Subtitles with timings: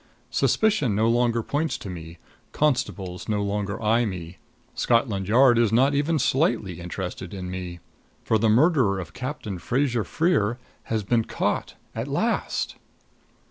[0.31, 2.17] Suspicion no longer points to me;
[2.53, 4.37] constables no longer eye me;
[4.73, 7.79] Scotland Yard is not even slightly interested in me.
[8.23, 12.77] For the murderer of Captain Fraser Freer has been caught at last!